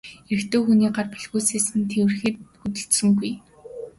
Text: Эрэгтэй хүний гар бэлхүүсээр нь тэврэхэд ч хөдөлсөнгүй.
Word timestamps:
Эрэгтэй 0.31 0.61
хүний 0.63 0.91
гар 0.95 1.07
бэлхүүсээр 1.11 1.65
нь 1.79 1.89
тэврэхэд 1.91 2.35
ч 2.39 2.41
хөдөлсөнгүй. 2.59 3.33